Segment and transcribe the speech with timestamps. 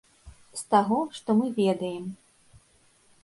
[0.59, 2.05] З таго, што мы ведаем.